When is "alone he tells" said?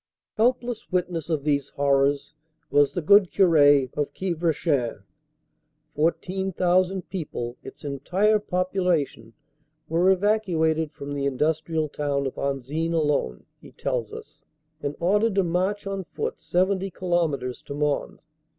12.93-14.11